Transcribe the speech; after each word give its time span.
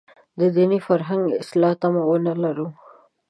د 0.39 0.41
دیني 0.55 0.79
فرهنګ 0.87 1.23
اصلاح 1.41 1.73
تمه 1.81 2.03
ونه 2.07 2.33
لرو. 2.43 2.67